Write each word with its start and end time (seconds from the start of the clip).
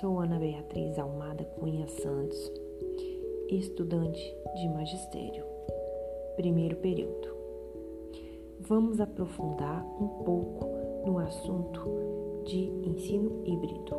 Sou 0.00 0.18
Ana 0.18 0.38
Beatriz 0.38 0.98
Almada 0.98 1.44
Cunha 1.44 1.86
Santos, 1.86 2.52
estudante 3.48 4.36
de 4.56 4.68
magistério, 4.68 5.44
primeiro 6.36 6.76
período. 6.76 7.28
Vamos 8.60 9.00
aprofundar 9.00 9.86
um 10.00 10.08
pouco 10.24 10.66
no 11.06 11.18
assunto 11.18 12.42
de 12.44 12.64
ensino 12.88 13.42
híbrido. 13.46 13.94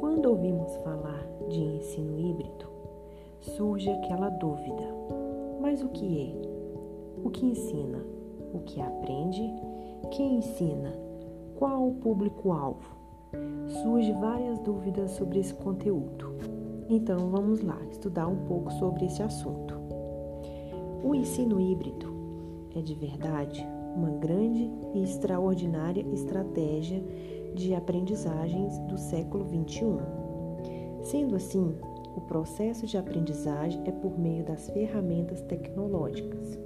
Quando 0.00 0.30
ouvimos 0.30 0.74
falar 0.78 1.26
de 1.48 1.60
ensino 1.60 2.18
híbrido, 2.18 2.66
surge 3.40 3.90
aquela 3.90 4.30
dúvida: 4.30 4.84
mas 5.60 5.82
o 5.82 5.88
que 5.90 6.22
é? 6.22 7.22
O 7.24 7.30
que 7.30 7.44
ensina? 7.44 8.02
O 8.54 8.60
que 8.60 8.80
aprende? 8.80 9.42
Quem 10.10 10.38
ensina? 10.38 10.92
Qual 11.56 11.88
o 11.88 11.94
público-alvo? 11.96 12.95
Surge 13.82 14.12
várias 14.12 14.58
dúvidas 14.60 15.12
sobre 15.12 15.40
esse 15.40 15.54
conteúdo. 15.54 16.36
Então 16.88 17.30
vamos 17.30 17.62
lá 17.62 17.78
estudar 17.90 18.28
um 18.28 18.44
pouco 18.46 18.72
sobre 18.74 19.06
esse 19.06 19.22
assunto. 19.22 19.74
O 21.02 21.14
ensino 21.14 21.60
híbrido 21.60 22.14
é 22.74 22.80
de 22.80 22.94
verdade 22.94 23.66
uma 23.96 24.10
grande 24.10 24.70
e 24.94 25.02
extraordinária 25.02 26.06
estratégia 26.12 27.02
de 27.54 27.74
aprendizagens 27.74 28.78
do 28.80 28.98
século 28.98 29.46
XXI. 29.48 29.96
Sendo 31.02 31.34
assim, 31.34 31.74
o 32.14 32.20
processo 32.22 32.86
de 32.86 32.98
aprendizagem 32.98 33.82
é 33.86 33.90
por 33.90 34.18
meio 34.18 34.44
das 34.44 34.68
ferramentas 34.70 35.40
tecnológicas. 35.42 36.58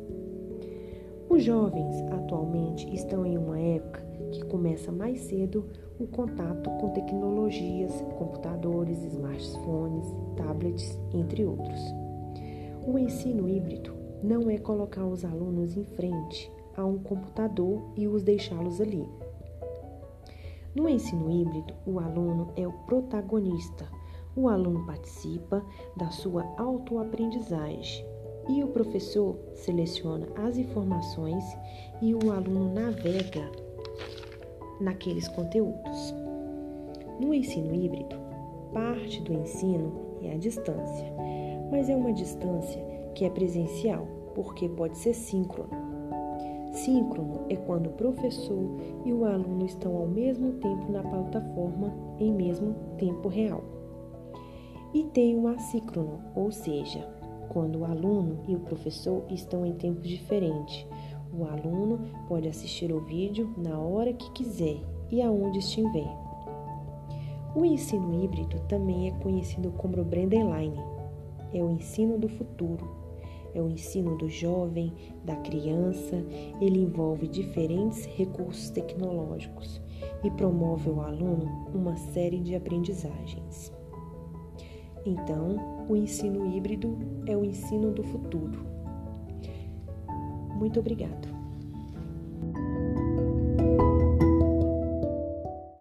Os 1.29 1.45
jovens 1.45 1.95
atualmente 2.11 2.93
estão 2.93 3.25
em 3.25 3.39
uma 3.39 3.59
época 3.59 4.10
que 4.31 4.45
começa 4.45 4.91
mais 4.91 5.21
cedo 5.21 5.67
o 5.99 6.07
contato 6.07 6.71
com 6.79 6.91
tecnologias, 6.91 7.93
computadores, 8.19 9.03
smartphones, 9.05 10.07
tablets, 10.37 10.99
entre 11.13 11.45
outros. 11.45 11.81
O 12.87 12.99
ensino 12.99 13.49
híbrido 13.49 13.93
não 14.23 14.51
é 14.51 14.59
colocar 14.59 15.05
os 15.05 15.25
alunos 15.25 15.77
em 15.77 15.85
frente 15.85 16.51
a 16.77 16.85
um 16.85 16.99
computador 16.99 17.83
e 17.97 18.07
os 18.07 18.23
deixá-los 18.23 18.81
ali. 18.81 19.07
No 20.75 20.89
ensino 20.89 21.31
híbrido, 21.31 21.75
o 21.85 21.99
aluno 21.99 22.53
é 22.57 22.67
o 22.67 22.73
protagonista. 22.73 23.87
O 24.37 24.49
aluno 24.49 24.87
participa 24.87 25.65
da 25.97 26.11
sua 26.11 26.45
autoaprendizagem 26.57 28.07
e 28.49 28.63
o 28.63 28.69
professor 28.69 29.37
seleciona 29.55 30.29
as 30.37 30.57
informações 30.57 31.45
e 32.01 32.15
o 32.15 32.31
aluno 32.31 32.73
navega 32.73 33.51
naqueles 34.81 35.29
conteúdos. 35.29 36.15
No 37.21 37.35
ensino 37.35 37.75
híbrido, 37.75 38.17
parte 38.73 39.21
do 39.23 39.33
ensino 39.33 39.93
é 40.23 40.33
a 40.33 40.39
distância, 40.39 41.07
mas 41.71 41.89
é 41.89 41.97
uma 41.97 42.13
distância 42.13 42.83
que 43.15 43.25
é 43.25 43.31
presencial, 43.31 44.07
porque 44.35 44.69
pode 44.69 44.97
ser 44.97 45.15
síncrono. 45.15 45.71
Síncrono 46.73 47.41
é 47.49 47.57
quando 47.57 47.89
o 47.89 47.93
professor 47.93 48.65
e 49.05 49.13
o 49.13 49.25
aluno 49.25 49.67
estão 49.67 49.97
ao 49.97 50.07
mesmo 50.07 50.53
tempo 50.55 50.91
na 50.91 51.03
plataforma 51.03 51.93
em 52.19 52.33
mesmo 52.33 52.75
tempo 52.97 53.29
real. 53.29 53.63
E 54.95 55.05
tem 55.05 55.37
o 55.37 55.49
assíncrono, 55.49 56.21
ou 56.35 56.51
seja, 56.51 57.07
quando 57.49 57.81
o 57.81 57.85
aluno 57.85 58.39
e 58.47 58.55
o 58.55 58.61
professor 58.61 59.25
estão 59.29 59.67
em 59.67 59.73
tempos 59.75 60.09
diferentes, 60.09 60.87
o 61.33 61.45
aluno 61.45 62.01
pode 62.29 62.49
assistir 62.49 62.93
o 62.93 63.01
vídeo 63.01 63.53
na 63.57 63.79
hora 63.79 64.13
que 64.13 64.31
quiser 64.33 64.81
e 65.11 65.23
aonde 65.23 65.59
estiver. 65.59 66.09
O 67.55 67.65
ensino 67.65 68.23
híbrido 68.23 68.61
também 68.69 69.09
é 69.09 69.11
conhecido 69.11 69.73
como 69.73 70.05
Brendeline. 70.05 70.81
É 71.53 71.63
o 71.63 71.71
ensino 71.71 72.17
do 72.17 72.29
futuro. 72.29 72.89
É 73.53 73.61
o 73.61 73.69
ensino 73.69 74.17
do 74.17 74.29
jovem, 74.29 74.93
da 75.25 75.35
criança. 75.37 76.25
Ele 76.61 76.81
envolve 76.81 77.27
diferentes 77.27 78.05
recursos 78.07 78.71
tecnológicos 78.71 79.83
e 80.23 80.31
promove 80.31 80.89
ao 80.91 81.01
aluno 81.01 81.67
uma 81.75 81.97
série 81.97 82.39
de 82.39 82.55
aprendizagens. 82.55 83.73
Então, 85.05 85.87
o 85.89 85.97
ensino 85.97 86.47
híbrido 86.55 86.97
é 87.27 87.37
o 87.37 87.45
ensino 87.45 87.91
do 87.91 88.05
futuro. 88.05 88.80
Muito 90.61 90.79
obrigado. 90.79 91.40